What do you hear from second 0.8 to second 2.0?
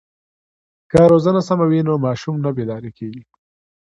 که روزنه سمه وي نو